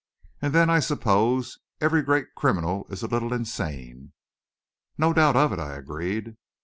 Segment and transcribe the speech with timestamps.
[0.41, 4.13] And then, I suppose, every great criminal is a little insane."
[4.97, 6.37] "No doubt of it," I agreed.